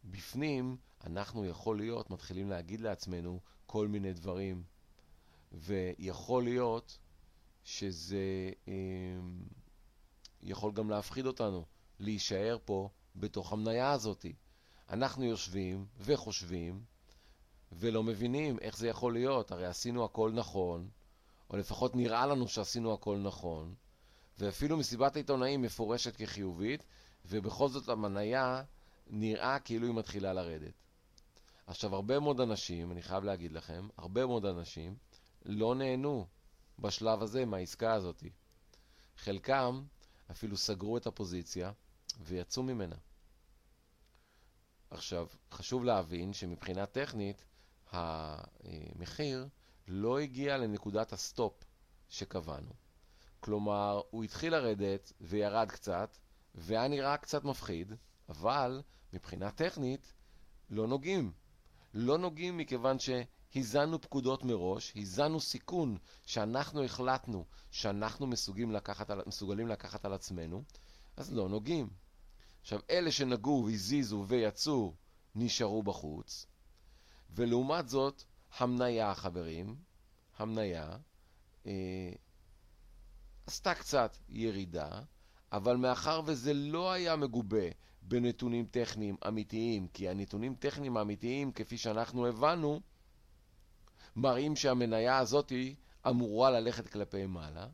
בפנים 0.03 0.77
אנחנו 1.03 1.45
יכול 1.45 1.77
להיות 1.77 2.09
מתחילים 2.09 2.49
להגיד 2.49 2.81
לעצמנו 2.81 3.39
כל 3.65 3.87
מיני 3.87 4.13
דברים, 4.13 4.63
ויכול 5.51 6.43
להיות 6.43 6.97
שזה 7.63 8.51
אה, 8.67 8.73
יכול 10.41 10.73
גם 10.73 10.89
להפחיד 10.89 11.25
אותנו, 11.25 11.65
להישאר 11.99 12.57
פה 12.65 12.89
בתוך 13.15 13.53
המניה 13.53 13.91
הזאת. 13.91 14.25
אנחנו 14.89 15.23
יושבים 15.23 15.85
וחושבים 15.99 16.83
ולא 17.71 18.03
מבינים 18.03 18.59
איך 18.59 18.77
זה 18.77 18.87
יכול 18.87 19.13
להיות, 19.13 19.51
הרי 19.51 19.65
עשינו 19.65 20.05
הכל 20.05 20.31
נכון, 20.33 20.89
או 21.49 21.57
לפחות 21.57 21.95
נראה 21.95 22.25
לנו 22.25 22.47
שעשינו 22.47 22.93
הכל 22.93 23.17
נכון, 23.17 23.75
ואפילו 24.39 24.77
מסיבת 24.77 25.15
העיתונאים 25.15 25.61
מפורשת 25.61 26.15
כחיובית, 26.15 26.83
ובכל 27.25 27.69
זאת 27.69 27.89
המניה 27.89 28.63
נראה 29.07 29.59
כאילו 29.59 29.87
היא 29.87 29.95
מתחילה 29.95 30.33
לרדת. 30.33 30.73
עכשיו, 31.67 31.95
הרבה 31.95 32.19
מאוד 32.19 32.41
אנשים, 32.41 32.91
אני 32.91 33.01
חייב 33.01 33.23
להגיד 33.23 33.51
לכם, 33.51 33.87
הרבה 33.97 34.25
מאוד 34.25 34.45
אנשים 34.45 34.95
לא 35.45 35.75
נהנו 35.75 36.27
בשלב 36.79 37.21
הזה 37.21 37.45
מהעסקה 37.45 37.93
הזאת. 37.93 38.23
חלקם 39.17 39.83
אפילו 40.31 40.57
סגרו 40.57 40.97
את 40.97 41.07
הפוזיציה 41.07 41.71
ויצאו 42.19 42.63
ממנה. 42.63 42.95
עכשיו, 44.89 45.27
חשוב 45.51 45.83
להבין 45.83 46.33
שמבחינה 46.33 46.85
טכנית, 46.85 47.45
המחיר 47.91 49.47
לא 49.87 50.19
הגיע 50.19 50.57
לנקודת 50.57 51.13
ה 51.13 51.23
stop 51.23 51.63
שקבענו. 52.09 52.86
כלומר, 53.47 54.01
הוא 54.09 54.23
התחיל 54.23 54.55
לרדת 54.55 55.13
וירד 55.21 55.71
קצת, 55.71 56.17
והיה 56.55 56.87
נראה 56.87 57.17
קצת 57.17 57.43
מפחיד, 57.43 57.93
אבל 58.29 58.81
מבחינה 59.13 59.51
טכנית 59.51 60.13
לא 60.69 60.87
נוגעים. 60.87 61.31
לא 61.93 62.17
נוגעים 62.17 62.57
מכיוון 62.57 62.97
שהזנו 62.99 64.01
פקודות 64.01 64.43
מראש, 64.43 64.93
הזנו 64.95 65.39
סיכון 65.39 65.97
שאנחנו 66.25 66.83
החלטנו 66.83 67.45
שאנחנו 67.71 68.27
מסוגלים 68.27 68.71
לקחת 68.71 69.09
על, 69.09 69.21
מסוגלים 69.27 69.67
לקחת 69.67 70.05
על 70.05 70.13
עצמנו, 70.13 70.63
אז 71.17 71.33
לא 71.33 71.49
נוגעים. 71.49 71.89
עכשיו, 72.61 72.79
אלה 72.89 73.11
שנגעו 73.11 73.65
והזיזו 73.65 74.25
ויצאו, 74.27 74.93
נשארו 75.35 75.83
בחוץ, 75.83 76.45
ולעומת 77.29 77.89
זאת, 77.89 78.23
המניה, 78.57 79.15
חברים, 79.15 79.75
המניה, 80.37 80.97
אה, 81.65 82.11
עשתה 83.47 83.73
קצת 83.73 84.17
ירידה, 84.29 85.01
אבל 85.51 85.75
מאחר 85.77 86.21
וזה 86.25 86.53
לא 86.53 86.91
היה 86.91 87.15
מגובה 87.15 87.65
בנתונים 88.01 88.65
טכניים 88.65 89.15
אמיתיים, 89.27 89.87
כי 89.87 90.09
הנתונים 90.09 90.55
טכניים 90.55 90.97
האמיתיים, 90.97 91.51
כפי 91.51 91.77
שאנחנו 91.77 92.27
הבנו, 92.27 92.81
מראים 94.15 94.55
שהמניה 94.55 95.17
הזאת 95.17 95.51
אמורה 96.07 96.49
ללכת 96.51 96.87
כלפי 96.87 97.25
מעלה, 97.25 97.67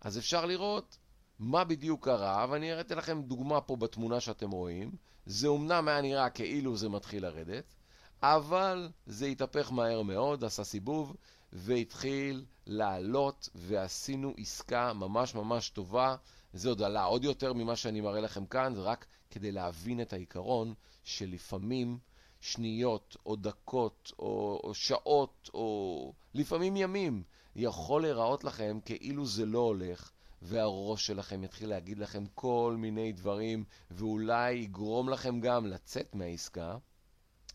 אז 0.00 0.18
אפשר 0.18 0.46
לראות 0.46 0.98
מה 1.38 1.64
בדיוק 1.64 2.04
קרה, 2.04 2.46
ואני 2.50 2.72
אראתי 2.72 2.94
לכם 2.94 3.22
דוגמה 3.22 3.60
פה 3.60 3.76
בתמונה 3.76 4.20
שאתם 4.20 4.50
רואים. 4.50 4.92
זה 5.26 5.48
אומנם 5.48 5.88
היה 5.88 6.00
נראה 6.00 6.30
כאילו 6.30 6.76
זה 6.76 6.88
מתחיל 6.88 7.22
לרדת, 7.22 7.74
אבל 8.22 8.90
זה 9.06 9.26
התהפך 9.26 9.72
מהר 9.72 10.02
מאוד, 10.02 10.44
עשה 10.44 10.64
סיבוב, 10.64 11.16
והתחיל 11.54 12.44
לעלות, 12.66 13.48
ועשינו 13.54 14.34
עסקה 14.36 14.92
ממש 14.92 15.34
ממש 15.34 15.70
טובה. 15.70 16.16
זה 16.52 16.68
עוד 16.68 16.82
עלה 16.82 17.04
עוד 17.04 17.24
יותר 17.24 17.52
ממה 17.52 17.76
שאני 17.76 18.00
מראה 18.00 18.20
לכם 18.20 18.46
כאן, 18.46 18.74
זה 18.74 18.80
רק 18.80 19.06
כדי 19.30 19.52
להבין 19.52 20.00
את 20.00 20.12
העיקרון 20.12 20.74
שלפעמים 21.04 21.98
שניות 22.40 23.16
או 23.26 23.36
דקות 23.36 24.12
או, 24.18 24.60
או 24.64 24.74
שעות 24.74 25.50
או 25.54 26.12
לפעמים 26.34 26.76
ימים 26.76 27.22
יכול 27.56 28.02
להיראות 28.02 28.44
לכם 28.44 28.78
כאילו 28.84 29.26
זה 29.26 29.46
לא 29.46 29.58
הולך, 29.58 30.10
והראש 30.42 31.06
שלכם 31.06 31.44
יתחיל 31.44 31.68
להגיד 31.68 31.98
לכם 31.98 32.24
כל 32.34 32.76
מיני 32.78 33.12
דברים, 33.12 33.64
ואולי 33.90 34.52
יגרום 34.52 35.08
לכם 35.08 35.40
גם 35.40 35.66
לצאת 35.66 36.14
מהעסקה 36.14 36.76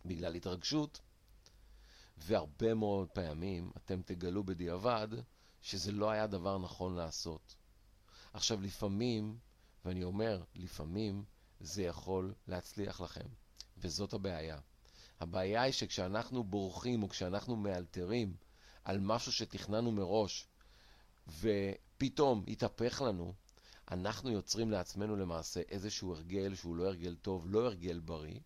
בגלל 0.05 0.35
התרגשות. 0.35 0.99
והרבה 2.21 2.73
מאוד 2.73 3.07
פעמים 3.07 3.71
אתם 3.77 4.01
תגלו 4.01 4.43
בדיעבד 4.43 5.07
שזה 5.61 5.91
לא 5.91 6.09
היה 6.09 6.27
דבר 6.27 6.57
נכון 6.57 6.95
לעשות. 6.95 7.55
עכשיו, 8.33 8.61
לפעמים, 8.61 9.37
ואני 9.85 10.03
אומר, 10.03 10.43
לפעמים 10.55 11.23
זה 11.59 11.83
יכול 11.83 12.33
להצליח 12.47 13.01
לכם, 13.01 13.27
וזאת 13.77 14.13
הבעיה. 14.13 14.59
הבעיה 15.19 15.61
היא 15.61 15.73
שכשאנחנו 15.73 16.43
בורחים 16.43 17.03
או 17.03 17.09
כשאנחנו 17.09 17.55
מאלתרים 17.55 18.35
על 18.83 18.99
משהו 18.99 19.31
שתכננו 19.31 19.91
מראש, 19.91 20.47
ופתאום 21.27 22.43
התהפך 22.47 23.01
לנו, 23.01 23.33
אנחנו 23.91 24.31
יוצרים 24.31 24.71
לעצמנו 24.71 25.15
למעשה 25.15 25.61
איזשהו 25.69 26.13
הרגל 26.13 26.55
שהוא 26.55 26.75
לא 26.75 26.87
הרגל 26.87 27.15
טוב, 27.15 27.45
לא 27.47 27.65
הרגל 27.65 27.99
בריא, 27.99 28.39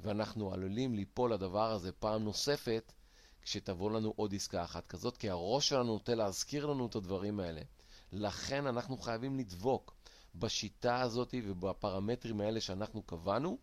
ואנחנו 0.00 0.52
עלולים 0.52 0.94
ליפול 0.94 1.32
לדבר 1.32 1.70
הזה 1.70 1.92
פעם 1.92 2.24
נוספת 2.24 2.92
כשתבוא 3.42 3.90
לנו 3.90 4.12
עוד 4.16 4.34
עסקה 4.34 4.64
אחת 4.64 4.86
כזאת, 4.86 5.16
כי 5.16 5.30
הראש 5.30 5.68
שלנו 5.68 5.84
נוטה 5.84 6.14
להזכיר 6.14 6.66
לנו 6.66 6.86
את 6.86 6.94
הדברים 6.94 7.40
האלה. 7.40 7.60
לכן 8.12 8.66
אנחנו 8.66 8.98
חייבים 8.98 9.38
לדבוק 9.38 9.94
בשיטה 10.34 11.00
הזאת 11.00 11.34
ובפרמטרים 11.44 12.40
האלה 12.40 12.60
שאנחנו 12.60 13.02
קבענו, 13.02 13.58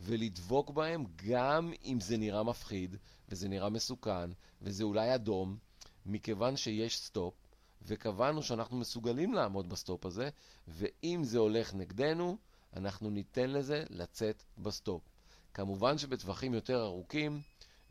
ולדבוק 0.00 0.70
בהם 0.70 1.04
גם 1.26 1.72
אם 1.84 2.00
זה 2.00 2.16
נראה 2.16 2.42
מפחיד, 2.42 2.96
וזה 3.28 3.48
נראה 3.48 3.68
מסוכן, 3.68 4.30
וזה 4.62 4.84
אולי 4.84 5.14
אדום, 5.14 5.56
מכיוון 6.06 6.56
שיש 6.56 6.98
stop, 6.98 7.34
וקבענו 7.82 8.42
שאנחנו 8.42 8.76
מסוגלים 8.76 9.34
לעמוד 9.34 9.68
ב 9.68 9.76
stop 9.76 10.06
הזה, 10.06 10.28
ואם 10.68 11.20
זה 11.24 11.38
הולך 11.38 11.74
נגדנו, 11.74 12.36
אנחנו 12.76 13.10
ניתן 13.10 13.50
לזה 13.50 13.84
לצאת 13.90 14.42
ב 14.58 14.65
stop. 14.65 15.02
כמובן 15.54 15.98
שבטווחים 15.98 16.54
יותר 16.54 16.82
ארוכים, 16.82 17.40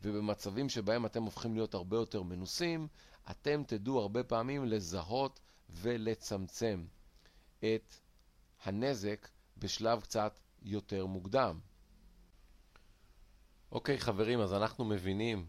ובמצבים 0.01 0.69
שבהם 0.69 1.05
אתם 1.05 1.23
הופכים 1.23 1.53
להיות 1.53 1.73
הרבה 1.73 1.97
יותר 1.97 2.23
מנוסים, 2.23 2.87
אתם 3.31 3.63
תדעו 3.67 3.99
הרבה 3.99 4.23
פעמים 4.23 4.65
לזהות 4.65 5.39
ולצמצם 5.69 6.85
את 7.59 7.93
הנזק 8.63 9.27
בשלב 9.57 10.01
קצת 10.01 10.39
יותר 10.61 11.05
מוקדם. 11.05 11.59
אוקיי 13.71 13.99
חברים, 13.99 14.39
אז 14.39 14.53
אנחנו 14.53 14.85
מבינים 14.85 15.47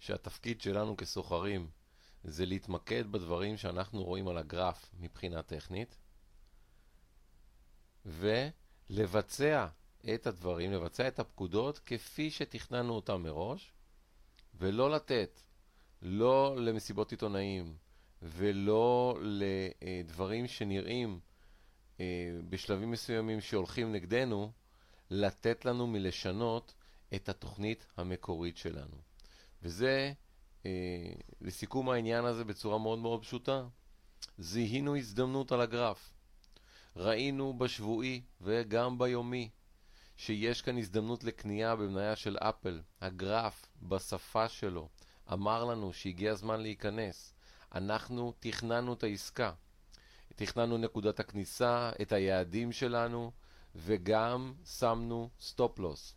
שהתפקיד 0.00 0.60
שלנו 0.60 0.96
כסוחרים 0.96 1.70
זה 2.24 2.46
להתמקד 2.46 3.12
בדברים 3.12 3.56
שאנחנו 3.56 4.04
רואים 4.04 4.28
על 4.28 4.38
הגרף 4.38 4.90
מבחינה 5.00 5.42
טכנית 5.42 5.96
ולבצע 8.06 9.66
את 10.14 10.26
הדברים, 10.26 10.72
לבצע 10.72 11.08
את 11.08 11.18
הפקודות 11.18 11.78
כפי 11.78 12.30
שתכננו 12.30 12.92
אותם 12.92 13.22
מראש 13.22 13.72
ולא 14.60 14.90
לתת 14.90 15.40
לא 16.02 16.56
למסיבות 16.58 17.10
עיתונאים 17.10 17.74
ולא 18.22 19.18
לדברים 19.20 20.46
שנראים 20.46 21.20
אה, 22.00 22.04
בשלבים 22.48 22.90
מסוימים 22.90 23.40
שהולכים 23.40 23.92
נגדנו, 23.92 24.52
לתת 25.10 25.64
לנו 25.64 25.86
מלשנות 25.86 26.74
את 27.14 27.28
התוכנית 27.28 27.86
המקורית 27.96 28.56
שלנו. 28.56 28.96
וזה, 29.62 30.12
אה, 30.66 31.12
לסיכום 31.40 31.88
העניין 31.88 32.24
הזה 32.24 32.44
בצורה 32.44 32.78
מאוד 32.78 32.98
מאוד 32.98 33.22
פשוטה, 33.22 33.66
זיהינו 34.38 34.96
הזדמנות 34.96 35.52
על 35.52 35.60
הגרף. 35.60 36.12
ראינו 36.96 37.58
בשבועי 37.58 38.22
וגם 38.40 38.98
ביומי 38.98 39.50
שיש 40.20 40.62
כאן 40.62 40.78
הזדמנות 40.78 41.24
לקנייה 41.24 41.76
במניה 41.76 42.16
של 42.16 42.36
אפל. 42.36 42.80
הגרף 43.00 43.66
בשפה 43.82 44.48
שלו 44.48 44.88
אמר 45.32 45.64
לנו 45.64 45.92
שהגיע 45.92 46.32
הזמן 46.32 46.60
להיכנס. 46.60 47.34
אנחנו 47.74 48.32
תכננו 48.40 48.92
את 48.92 49.02
העסקה. 49.02 49.52
תכננו 50.36 50.78
נקודת 50.78 51.20
הכניסה, 51.20 51.90
את 52.02 52.12
היעדים 52.12 52.72
שלנו, 52.72 53.32
וגם 53.74 54.54
שמנו 54.64 55.30
סטופ 55.40 55.78
לוס. 55.78 56.14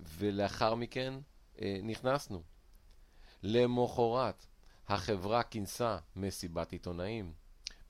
ולאחר 0.00 0.74
מכן 0.74 1.14
אה, 1.60 1.78
נכנסנו. 1.82 2.42
למחרת, 3.42 4.46
החברה 4.88 5.42
כינסה 5.42 5.98
מסיבת 6.16 6.72
עיתונאים. 6.72 7.32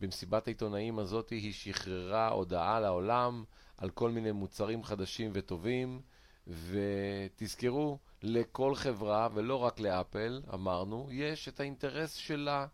במסיבת 0.00 0.46
העיתונאים 0.46 0.98
הזאת 0.98 1.30
היא 1.30 1.52
שחררה 1.52 2.28
הודעה 2.28 2.80
לעולם 2.80 3.44
על 3.76 3.90
כל 3.90 4.10
מיני 4.10 4.32
מוצרים 4.32 4.84
חדשים 4.84 5.30
וטובים, 5.34 6.00
ותזכרו, 6.46 7.98
לכל 8.22 8.74
חברה, 8.74 9.28
ולא 9.34 9.56
רק 9.56 9.80
לאפל, 9.80 10.42
אמרנו, 10.54 11.08
יש 11.12 11.48
את 11.48 11.60
האינטרס 11.60 12.14
שלה, 12.14 12.66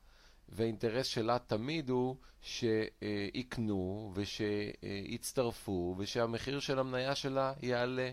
והאינטרס 0.49 1.07
שלה 1.07 1.39
תמיד 1.39 1.91
הוא 1.91 2.17
שיקנו 2.43 4.13
ושיצטרפו 4.15 5.95
ושהמחיר 5.99 6.61
של 6.61 6.79
המניה 6.79 7.15
שלה 7.15 7.53
יעלה. 7.63 8.11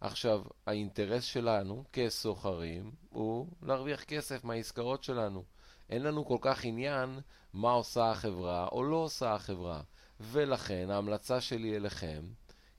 עכשיו, 0.00 0.42
האינטרס 0.66 1.24
שלנו 1.24 1.84
כסוחרים 1.92 2.92
הוא 3.10 3.46
להרוויח 3.62 4.04
כסף 4.04 4.44
מהעסקאות 4.44 5.04
שלנו. 5.04 5.44
אין 5.90 6.02
לנו 6.02 6.24
כל 6.26 6.38
כך 6.40 6.64
עניין 6.64 7.20
מה 7.52 7.70
עושה 7.70 8.10
החברה 8.10 8.68
או 8.72 8.84
לא 8.84 8.96
עושה 8.96 9.34
החברה. 9.34 9.82
ולכן 10.20 10.90
ההמלצה 10.90 11.40
שלי 11.40 11.76
אליכם, 11.76 12.22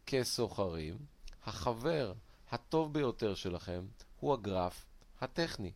כסוחרים, 0.05 0.97
החבר 1.45 2.13
הטוב 2.51 2.93
ביותר 2.93 3.35
שלכם 3.35 3.85
הוא 4.19 4.33
הגרף 4.33 4.85
הטכני. 5.21 5.71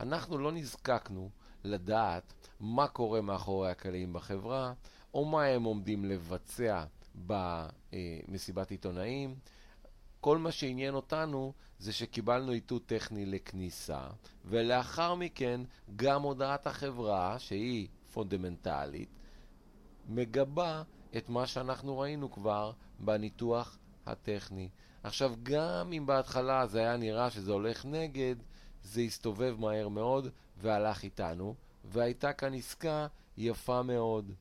אנחנו 0.00 0.38
לא 0.38 0.52
נזקקנו 0.52 1.30
לדעת 1.64 2.34
מה 2.60 2.88
קורה 2.88 3.20
מאחורי 3.20 3.70
הקלעים 3.70 4.12
בחברה, 4.12 4.72
או 5.14 5.24
מה 5.24 5.44
הם 5.44 5.62
עומדים 5.62 6.04
לבצע 6.04 6.84
במסיבת 7.14 8.70
עיתונאים. 8.70 9.34
כל 10.20 10.38
מה 10.38 10.52
שעניין 10.52 10.94
אותנו 10.94 11.52
זה 11.78 11.92
שקיבלנו 11.92 12.52
איתות 12.52 12.86
טכני 12.86 13.26
לכניסה, 13.26 14.06
ולאחר 14.44 15.14
מכן 15.14 15.60
גם 15.96 16.22
הודעת 16.22 16.66
החברה, 16.66 17.38
שהיא 17.38 17.88
פונדמנטלית, 18.12 19.08
מגבה 20.08 20.82
את 21.16 21.28
מה 21.28 21.46
שאנחנו 21.46 21.98
ראינו 21.98 22.30
כבר 22.30 22.72
בניתוח 22.98 23.78
הטכני. 24.06 24.68
עכשיו, 25.02 25.34
גם 25.42 25.92
אם 25.92 26.06
בהתחלה 26.06 26.66
זה 26.66 26.78
היה 26.78 26.96
נראה 26.96 27.30
שזה 27.30 27.52
הולך 27.52 27.84
נגד, 27.84 28.36
זה 28.82 29.00
הסתובב 29.00 29.56
מהר 29.58 29.88
מאוד 29.88 30.28
והלך 30.56 31.02
איתנו, 31.02 31.54
והייתה 31.84 32.32
כאן 32.32 32.54
עסקה 32.54 33.06
יפה 33.36 33.82
מאוד. 33.82 34.32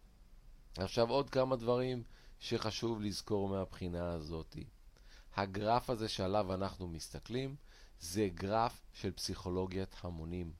עכשיו 0.78 1.10
עוד 1.10 1.30
כמה 1.30 1.56
דברים 1.56 2.04
שחשוב 2.40 3.02
לזכור 3.02 3.50
מהבחינה 3.50 4.12
הזאת. 4.12 4.58
הגרף 5.36 5.90
הזה 5.90 6.08
שעליו 6.08 6.54
אנחנו 6.54 6.88
מסתכלים 6.88 7.56
זה 8.00 8.28
גרף 8.34 8.82
של 8.94 9.12
פסיכולוגיית 9.12 9.96
המונים. 10.02 10.52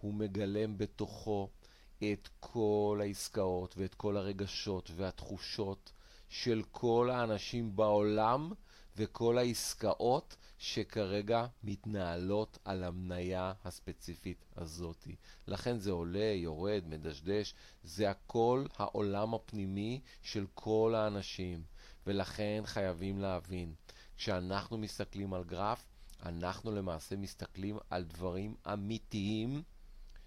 הוא 0.00 0.14
מגלם 0.14 0.78
בתוכו 0.78 1.50
את 1.98 2.28
כל 2.40 2.98
העסקאות 3.02 3.74
ואת 3.78 3.94
כל 3.94 4.16
הרגשות 4.16 4.90
והתחושות 4.96 5.92
של 6.28 6.62
כל 6.70 7.10
האנשים 7.12 7.76
בעולם 7.76 8.52
וכל 8.96 9.38
העסקאות 9.38 10.36
שכרגע 10.58 11.46
מתנהלות 11.62 12.58
על 12.64 12.84
המניה 12.84 13.52
הספציפית 13.64 14.44
הזאת. 14.56 15.08
לכן 15.46 15.78
זה 15.78 15.90
עולה, 15.90 16.32
יורד, 16.34 16.82
מדשדש, 16.86 17.54
זה 17.84 18.10
הכל 18.10 18.64
העולם 18.76 19.34
הפנימי 19.34 20.00
של 20.22 20.46
כל 20.54 20.94
האנשים. 20.96 21.62
ולכן 22.06 22.62
חייבים 22.64 23.18
להבין, 23.18 23.74
כשאנחנו 24.16 24.78
מסתכלים 24.78 25.34
על 25.34 25.44
גרף, 25.44 25.86
אנחנו 26.22 26.72
למעשה 26.72 27.16
מסתכלים 27.16 27.78
על 27.90 28.04
דברים 28.04 28.54
אמיתיים 28.72 29.62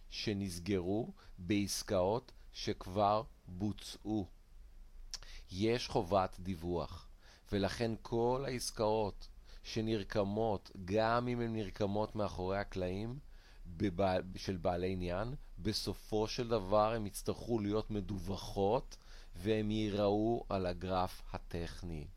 שנסגרו 0.09 1.13
בעסקאות 1.37 2.31
שכבר 2.53 3.23
בוצעו. 3.47 4.25
יש 5.51 5.87
חובת 5.87 6.39
דיווח, 6.39 7.07
ולכן 7.51 7.91
כל 8.01 8.43
העסקאות 8.47 9.27
שנרקמות, 9.63 10.71
גם 10.85 11.27
אם 11.27 11.41
הן 11.41 11.53
נרקמות 11.53 12.15
מאחורי 12.15 12.57
הקלעים 12.57 13.19
בבעל, 13.65 14.23
של 14.35 14.57
בעלי 14.57 14.91
עניין, 14.91 15.35
בסופו 15.59 16.27
של 16.27 16.47
דבר 16.47 16.93
הן 16.93 17.05
יצטרכו 17.05 17.59
להיות 17.59 17.91
מדווחות 17.91 18.97
והן 19.35 19.71
ייראו 19.71 20.45
על 20.49 20.65
הגרף 20.65 21.21
הטכני. 21.33 22.07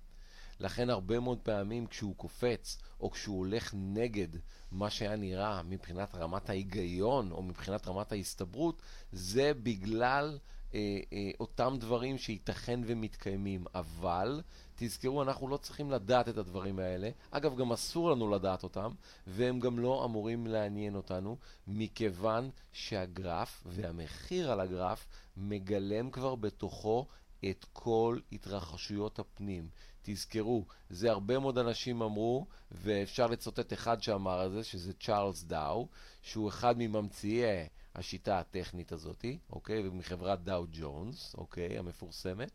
לכן 0.63 0.91
הרבה 0.91 1.21
מאוד 1.21 1.39
פעמים 1.43 1.87
כשהוא 1.87 2.15
קופץ, 2.17 2.79
או 3.01 3.11
כשהוא 3.11 3.39
הולך 3.39 3.75
נגד 3.77 4.29
מה 4.73 4.91
שהיה 4.91 5.17
נראה 5.17 5.63
מבחינת 5.63 6.15
רמת 6.15 6.51
ההיגיון, 6.51 7.33
או 7.33 7.43
מבחינת 7.43 7.89
רמת 7.89 8.13
ההסתברות, 8.13 8.83
זה 9.13 9.53
בגלל 9.63 10.39
אה, 10.75 11.01
אה, 11.13 11.31
אותם 11.41 11.77
דברים 11.79 12.19
שייתכן 12.19 12.81
ומתקיימים. 12.87 13.65
אבל 13.75 14.43
תזכרו, 14.77 15.23
אנחנו 15.23 15.49
לא 15.49 15.57
צריכים 15.57 15.91
לדעת 15.91 16.29
את 16.29 16.37
הדברים 16.37 16.79
האלה. 16.79 17.11
אגב, 17.31 17.57
גם 17.57 17.73
אסור 17.73 18.11
לנו 18.11 18.31
לדעת 18.31 18.63
אותם, 18.63 18.91
והם 19.27 19.61
גם 19.61 19.79
לא 19.79 20.05
אמורים 20.05 20.47
לעניין 20.47 20.95
אותנו, 20.95 21.37
מכיוון 21.67 22.51
שהגרף 22.73 23.63
והמחיר 23.67 24.53
על 24.53 24.61
הגרף 24.61 25.07
מגלם 25.37 26.11
כבר 26.11 26.35
בתוכו 26.35 27.07
את 27.51 27.67
כל 27.73 28.19
התרחשויות 28.33 29.19
הפנים. 29.19 29.69
תזכרו, 30.03 30.65
זה 30.91 31.11
הרבה 31.11 31.39
מאוד 31.39 31.59
אנשים 31.59 32.03
אמרו, 32.03 32.47
ואפשר 32.71 33.27
לצטט 33.27 33.73
אחד 33.73 34.03
שאמר 34.03 34.47
את 34.47 34.53
זה, 34.53 34.65
שזה 34.65 34.93
צ'ארלס 34.93 35.43
דאו, 35.43 35.89
שהוא 36.23 36.49
אחד 36.49 36.75
מממציאי 36.79 37.69
השיטה 37.95 38.39
הטכנית 38.39 38.93
הזאתי, 38.93 39.39
אוקיי? 39.51 39.83
מחברת 39.83 40.45
דאו 40.45 40.65
ג'ונס, 40.73 41.35
אוקיי? 41.39 41.79
המפורסמת. 41.79 42.51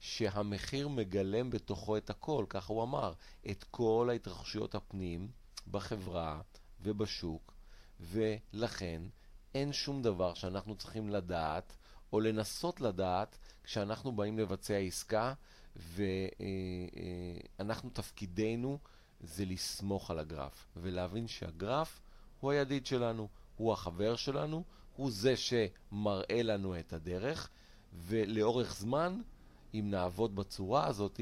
שהמחיר 0.00 0.88
מגלם 0.88 1.50
בתוכו 1.50 1.96
את 1.96 2.10
הכל, 2.10 2.44
ככה 2.48 2.72
הוא 2.72 2.82
אמר, 2.82 3.12
את 3.50 3.64
כל 3.70 4.08
ההתרחשויות 4.10 4.74
הפנים 4.74 5.28
בחברה 5.70 6.40
ובשוק, 6.80 7.52
ולכן 8.00 9.02
אין 9.54 9.72
שום 9.72 10.02
דבר 10.02 10.34
שאנחנו 10.34 10.76
צריכים 10.76 11.10
לדעת 11.10 11.76
או 12.12 12.20
לנסות 12.20 12.80
לדעת 12.80 13.38
כשאנחנו 13.64 14.12
באים 14.12 14.38
לבצע 14.38 14.76
עסקה, 14.76 15.34
ואנחנו, 17.58 17.90
תפקידנו 17.90 18.78
זה 19.20 19.44
לסמוך 19.44 20.10
על 20.10 20.18
הגרף, 20.18 20.66
ולהבין 20.76 21.28
שהגרף 21.28 22.00
הוא 22.40 22.50
הידיד 22.50 22.86
שלנו, 22.86 23.28
הוא 23.56 23.72
החבר 23.72 24.16
שלנו, 24.16 24.64
הוא 24.96 25.10
זה 25.10 25.34
שמראה 25.36 26.42
לנו 26.42 26.78
את 26.78 26.92
הדרך, 26.92 27.48
ולאורך 27.94 28.76
זמן 28.76 29.20
אם 29.74 29.90
נעבוד 29.90 30.36
בצורה 30.36 30.86
הזאת, 30.86 31.20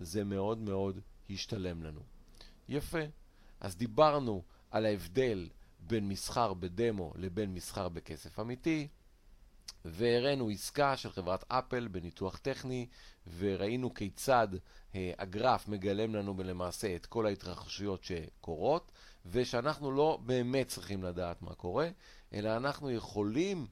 זה 0.00 0.24
מאוד 0.24 0.58
מאוד 0.58 1.00
ישתלם 1.28 1.82
לנו. 1.82 2.00
יפה. 2.68 2.98
אז 3.60 3.76
דיברנו 3.76 4.42
על 4.70 4.86
ההבדל 4.86 5.48
בין 5.80 6.08
מסחר 6.08 6.54
בדמו 6.54 7.12
לבין 7.16 7.54
מסחר 7.54 7.88
בכסף 7.88 8.40
אמיתי, 8.40 8.88
והראינו 9.84 10.48
עסקה 10.48 10.96
של 10.96 11.12
חברת 11.12 11.44
אפל 11.48 11.88
בניתוח 11.88 12.38
טכני, 12.38 12.86
וראינו 13.38 13.94
כיצד 13.94 14.48
אה, 14.94 15.12
הגרף 15.18 15.68
מגלם 15.68 16.14
לנו 16.14 16.34
למעשה 16.44 16.96
את 16.96 17.06
כל 17.06 17.26
ההתרחשויות 17.26 18.04
שקורות, 18.04 18.92
ושאנחנו 19.26 19.92
לא 19.92 20.18
באמת 20.22 20.68
צריכים 20.68 21.02
לדעת 21.04 21.42
מה 21.42 21.54
קורה, 21.54 21.88
אלא 22.32 22.56
אנחנו 22.56 22.90
יכולים 22.90 23.66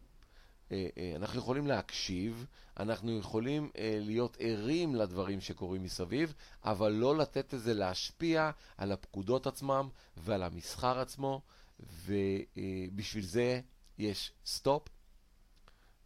אה, 0.72 0.86
אה, 0.98 1.12
אנחנו 1.16 1.38
יכולים 1.38 1.66
להקשיב, 1.66 2.46
אנחנו 2.80 3.18
יכולים 3.18 3.70
להיות 4.00 4.36
ערים 4.40 4.94
לדברים 4.94 5.40
שקורים 5.40 5.82
מסביב, 5.82 6.34
אבל 6.64 6.92
לא 6.92 7.16
לתת 7.16 7.52
לזה 7.52 7.74
להשפיע 7.74 8.50
על 8.76 8.92
הפקודות 8.92 9.46
עצמם 9.46 9.88
ועל 10.16 10.42
המסחר 10.42 10.98
עצמו, 10.98 11.42
ובשביל 11.80 13.24
זה 13.24 13.60
יש 13.98 14.32
סטופ. 14.46 14.88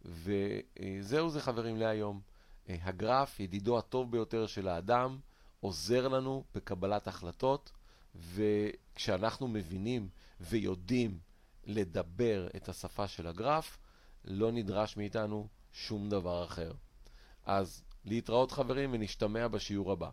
וזהו 0.05 1.29
זה 1.29 1.41
חברים 1.41 1.77
להיום. 1.77 2.21
הגרף, 2.67 3.39
ידידו 3.39 3.77
הטוב 3.77 4.11
ביותר 4.11 4.47
של 4.47 4.67
האדם, 4.67 5.19
עוזר 5.59 6.07
לנו 6.07 6.43
בקבלת 6.55 7.07
החלטות, 7.07 7.71
וכשאנחנו 8.15 9.47
מבינים 9.47 10.09
ויודעים 10.39 11.19
לדבר 11.65 12.47
את 12.55 12.69
השפה 12.69 13.07
של 13.07 13.27
הגרף, 13.27 13.77
לא 14.25 14.51
נדרש 14.51 14.97
מאיתנו 14.97 15.47
שום 15.71 16.09
דבר 16.09 16.45
אחר. 16.45 16.71
אז 17.45 17.83
להתראות 18.05 18.51
חברים 18.51 18.89
ונשתמע 18.93 19.47
בשיעור 19.47 19.91
הבא. 19.91 20.09